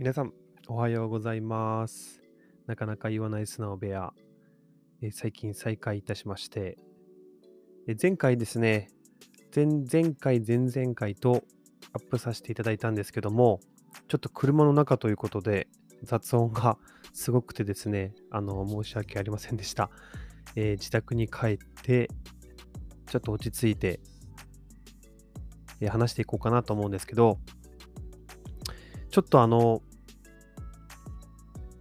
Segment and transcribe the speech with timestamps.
[0.00, 0.32] 皆さん、
[0.66, 2.22] おはようございます。
[2.66, 4.14] なかなか言わない素直部屋、
[5.02, 6.78] え最近再開いたしまして、
[7.86, 8.88] え前回ですね、
[9.54, 11.44] 前々回、前々回と
[11.92, 13.60] アップさせていただいたんですけども、
[14.08, 15.68] ちょっと車の中ということで、
[16.02, 16.78] 雑音が
[17.12, 19.90] すごくてですね、あの、申し訳ありませんでした。
[20.56, 22.08] えー自宅に帰って、
[23.06, 24.00] ちょっと落ち着いて、
[25.82, 27.38] え話していこうかなと思うんですけど、
[29.10, 29.82] ちょっとあの、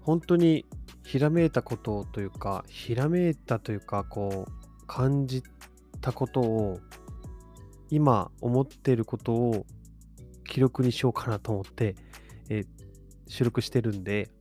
[0.09, 0.65] 本当に
[1.05, 5.43] ひらめいたことというか、ひらめいたというか、こう、感じ
[6.01, 6.79] たことを、
[7.91, 9.67] 今思っていることを
[10.45, 11.93] 記録にしようかなと思って、
[12.49, 12.63] え
[13.27, 14.31] 収録してるんで、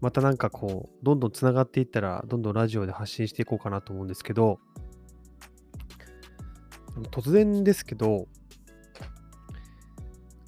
[0.00, 4.58] またなんかこう、どんどんつながっていったら、どんどんラジオで発信していこうかなと思うんですけど、
[7.10, 8.26] 突然ですけど、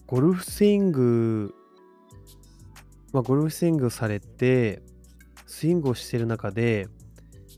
[0.07, 1.55] ゴルフスイング、
[3.13, 4.83] まあ、ゴルフスイングされて、
[5.47, 6.89] スイングをしている中で、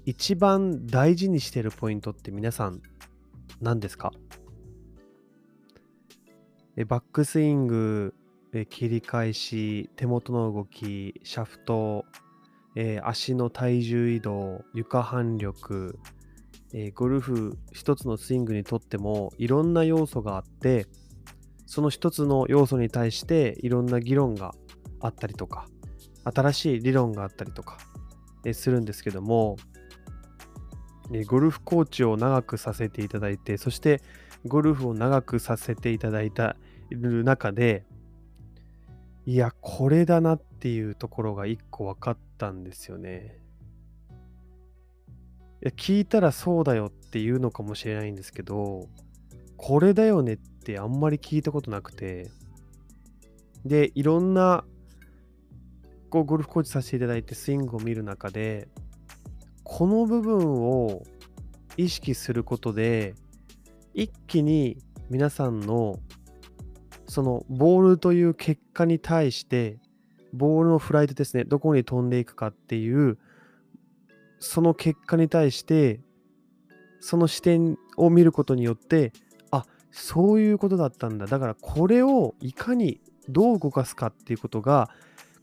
[0.04, 2.80] 一番大事にしているポイントって皆さん
[3.60, 4.12] 何ですか？
[6.76, 8.14] えバックスイング、
[8.52, 12.04] え切り返し、手元の動き、シャフト、
[12.76, 15.98] え足の体重移動、床反力、
[16.72, 20.86] えゴルフ一つのスイングにとってもいろんな要素があって、
[21.66, 24.54] その一つの要素に対していろんな議論が
[25.00, 25.66] あったりとか、
[26.24, 27.78] 新しい理論があったりとか、
[28.44, 29.56] えするんですけども、
[31.12, 34.02] えゴルフコーチを長くさせていただいて、そして
[34.46, 36.56] ゴルフを長くさせていただいた
[36.90, 37.84] る中で、
[39.26, 43.42] いや、これだなっていうところが一個分かったんですよね。
[45.60, 48.88] いや聞いたらそうだよって言うのかもしれないんですけど、
[49.56, 52.30] これだよねってあんまり聞いたことなくて、
[53.64, 54.64] で、いろんな
[56.10, 58.68] こうゴルフコーチさせていただいてスイングを見る中で、
[59.62, 61.02] この部分を
[61.76, 63.14] 意識することで、
[63.94, 64.78] 一気に
[65.10, 65.98] 皆さんの
[67.06, 69.78] そのボールという結果に対して、
[70.32, 73.18] ボールのフライトですね、どこに飛んでいくかっていう、
[74.40, 76.00] その結果に対して、
[77.00, 79.12] その視点を見ることによって、
[79.50, 81.26] あそういうことだったんだ。
[81.26, 84.90] だからこれをいかにどう動かすかっていうことが、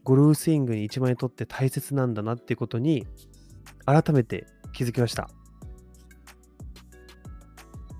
[0.05, 3.07] ゴルフスイングに一枚にとって大切なんだなっていうことに、
[3.85, 5.29] 改めて気づきました。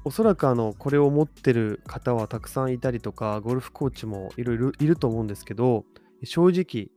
[0.03, 5.83] おそらくあのこれを持ってる方はたくさんいたりとか、ゴルフコーチもいろいろいると思うんですけど、
[6.23, 6.91] 正直、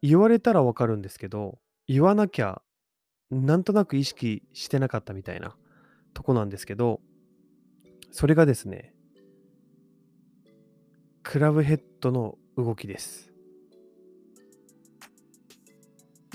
[0.00, 2.62] 言われたらわかるんですけど、言わなきゃ
[3.30, 5.54] なんとなく意識してなかったみたいな
[6.14, 7.02] とこなんですけど、
[8.10, 8.94] それがですね、
[11.22, 13.32] クラブヘッドの動きです。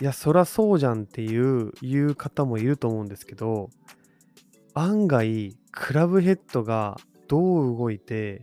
[0.01, 3.69] いや、そらそうじゃんっていう言う方もいると思うんですけど、
[4.73, 6.97] 案外、クラブヘッドが
[7.27, 8.41] どう動いて、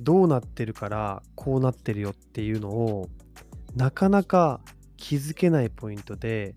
[0.00, 3.08] どうなってるからこうなってるよっていうのを、
[3.74, 4.60] なかなか
[4.96, 6.54] 気づけないポイントで、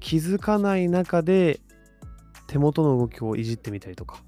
[0.00, 1.60] 気づかない中で
[2.46, 4.22] 手元の動きをいじってみたりとか、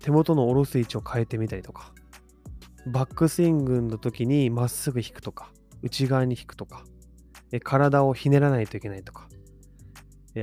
[0.00, 1.92] 手元の下ろす位置を変えてみたりとか、
[2.86, 5.52] バックスイングの時にまっすぐ引くとか、
[5.82, 6.84] 内側に引くとか、
[7.62, 9.28] 体をひねらないといけないとか、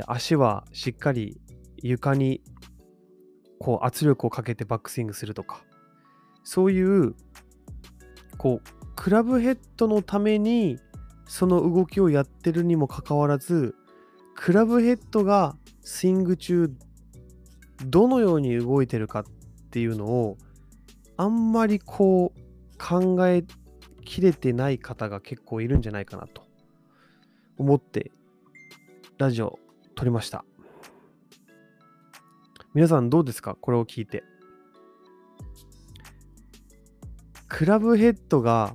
[0.05, 1.39] 足はしっかり
[1.77, 2.41] 床に
[3.59, 5.63] こう圧力をかけてバックスイングするとか、
[6.43, 7.15] そういう
[8.37, 10.77] こうクラブヘッドのために
[11.25, 13.75] その動きをやってるにもかかわらず、
[14.35, 16.69] クラブヘッドがスイング中
[17.85, 19.23] どのように動いてるかっ
[19.77, 20.37] っていうのを
[21.17, 23.43] あんまりこう考え
[24.03, 26.41] きれてない方が結構いるんじゃないかなと
[27.59, 28.11] 思って
[29.19, 29.59] ラジオ
[29.95, 30.43] 撮りました。
[32.73, 33.53] 皆さんどうですか？
[33.53, 34.23] これを聞いて。
[37.47, 38.73] クラブヘッドが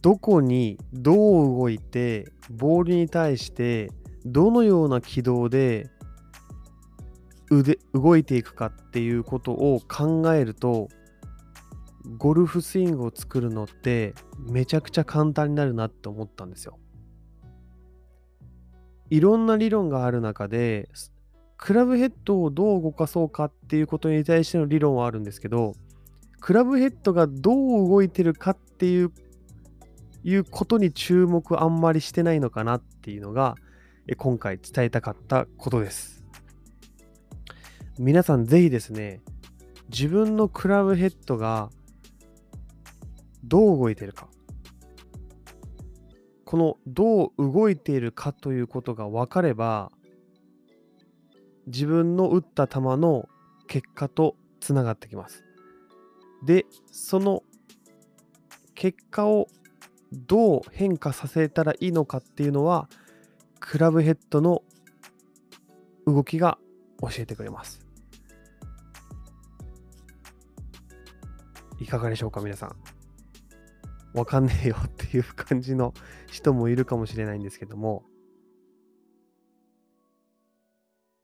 [0.00, 3.90] どこにどう動いてボールに対して
[4.24, 5.90] どのような軌道で
[7.52, 10.88] 腕動いていくかっていうことを考えると
[12.16, 16.78] ゴルフスイングを作るのってめちゃくちゃ簡単になるなって思ったんですよ。
[19.10, 20.88] いろんな理論がある中で
[21.58, 25.74] クラブヘッドをどう動かそうかっていうことに対しての理論はあるんですけど
[26.40, 29.12] クラブヘッドがどう動いてるかっていう
[30.24, 33.56] いうことに注目あんまりしてないのかなっていうのが
[34.16, 36.21] 今回伝えたかったことです。
[37.98, 39.20] 皆さんぜひですね、
[39.90, 41.70] 自分のクラブヘッドが
[43.44, 44.28] どう動いてるか。
[46.46, 49.92] このどう動いているかということが分かれば、
[51.66, 53.28] 自分の打った球の
[53.68, 55.44] 結果とつながってきます。
[56.44, 57.42] で、その
[58.74, 59.48] 結果を
[60.12, 62.88] どう変化させたらいいのかっていうのは、
[63.60, 64.62] クラブヘッドの
[66.06, 66.58] 動きが
[67.00, 67.81] 教えてくれます。
[71.82, 72.76] いかがでしょうか、皆さん。
[74.14, 75.94] わかんねえよっていう感じの
[76.30, 78.04] 人もいるかもしれないんですけども、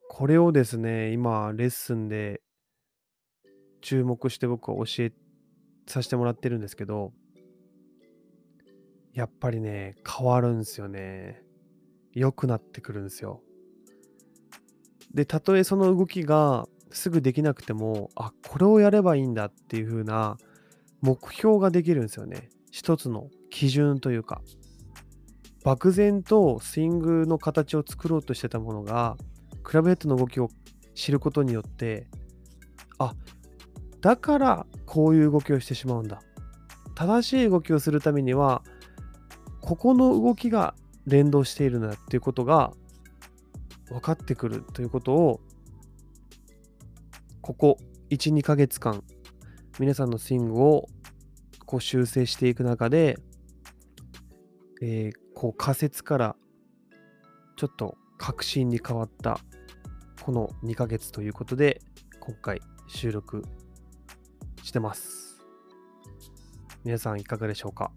[0.08, 2.42] これをですね、今、レッスンで
[3.82, 5.12] 注目して僕は教え
[5.86, 7.12] させてもらってるんですけど、
[9.12, 11.42] やっぱりね、変わるんですよね。
[12.14, 13.42] 良くなってくるんですよ。
[15.14, 20.36] で、たとえその動きがすぐできなくても、あ、これをやればいいんだっていう風な
[21.00, 22.48] 目標ができるんですよね。
[22.70, 24.42] 一つの基準というか。
[25.64, 29.16] 漠然とスイングの形を作ろうとしてたものが、
[29.62, 30.48] クラブヘッドの動きを
[30.94, 32.06] 知ることによって、
[32.98, 33.14] あ、
[34.00, 36.22] だからこういう動きをしてしまうんだ。
[36.94, 38.62] 正しい動きをするためには、
[39.60, 40.74] ここの動きが
[41.06, 42.72] 連動しているんだっていうことが
[43.88, 45.40] 分かってくるということを、
[47.40, 47.78] ここ
[48.10, 49.02] 1、2ヶ月間、
[49.78, 50.88] 皆さんのスイングを
[51.64, 53.16] こう修正していく中で、
[54.82, 56.36] えー、こう仮説から
[57.56, 59.38] ちょっと確信に変わった
[60.24, 61.80] この2ヶ月ということで、
[62.18, 63.44] 今回収録
[64.64, 65.38] してます。
[66.84, 67.92] 皆さんいかがでしょうか？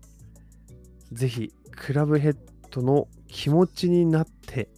[1.12, 2.38] ぜひ、クラブヘッ
[2.70, 4.70] ドの気持ちになって、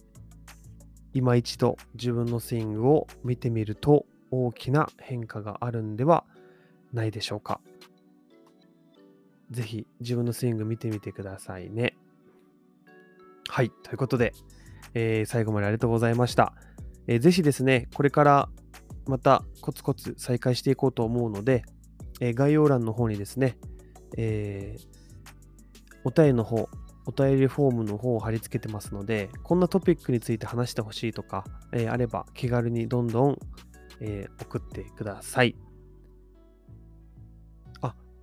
[1.12, 6.24] 今一度自分のスイングを見てみると大きな変化があるんでは
[6.94, 7.60] ないでしょうか？
[9.50, 11.96] ぜひ自分のスイング見てみてくださいね。
[13.48, 13.70] はい。
[13.82, 14.32] ということで、
[14.94, 16.54] えー、最後までありがとうございました。
[17.06, 18.48] えー、ぜひですね、これから
[19.06, 21.64] またコツコツ再開していこうと思うので、
[22.20, 23.58] えー、概要欄の方にですね、
[24.16, 24.86] えー、
[26.04, 26.68] お便りの方、
[27.06, 33.38] お便りフォームの方を貼り付けてますので、こんなトピックについて話してほしいとか、えー、あれば気軽にどんどん、
[34.00, 35.54] えー、送ってください。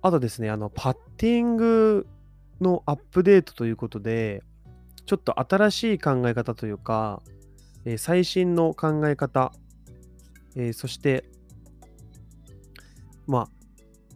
[0.02, 2.06] あ、とですね、あの、パッティング
[2.60, 4.42] のアップデートということで、
[5.06, 7.22] ちょっと新しい考え方というか、
[7.84, 9.52] えー、最新の考え方、
[10.56, 11.24] えー、そして、
[13.26, 13.48] まあ、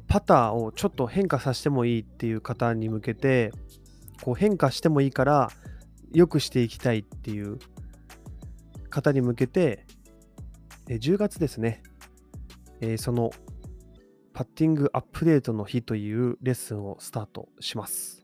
[0.09, 3.53] パターをちょっと変化させてもいいっていう方に向けて、
[4.23, 5.51] こう変化してもいいから
[6.13, 7.59] 良くしていきたいっていう
[8.91, 9.85] 方に向けて、
[10.89, 11.83] え10月ですね、
[12.81, 13.31] えー、その
[14.37, 18.23] パッティングアップデートの日というレッスンをスタートします。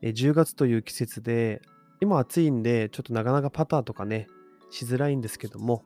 [0.00, 1.62] え10月という季節で、
[2.00, 4.26] 今暑いんで、ちょっとなかなかパターとかね、
[4.72, 5.84] しづらいんですけども、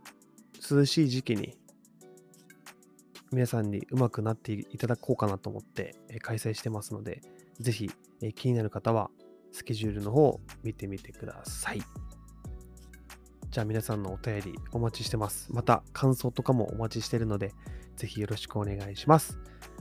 [0.71, 1.59] 涼しい時期に
[3.31, 7.21] 皆さんにうまくなっていただこうかなと思って開催してますので、
[7.61, 7.91] ぜひ
[8.37, 9.11] 気になる方は
[9.53, 11.83] スケジュールの方を見てみてください。
[13.51, 15.53] じゃあ皆さんのお便りお待ちしてます。
[15.53, 17.53] また感想とかもお待ちしてるので、
[17.97, 19.39] ぜひよろしくお願いします。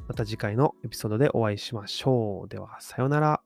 [0.08, 2.50] また次回のエピソードでお会いしましょう。
[2.50, 3.45] では、さようなら。